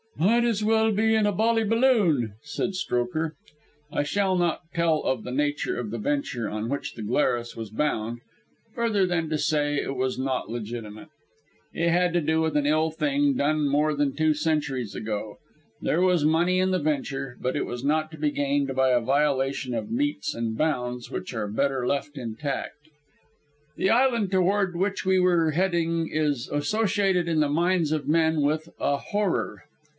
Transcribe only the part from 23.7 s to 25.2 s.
The island toward which we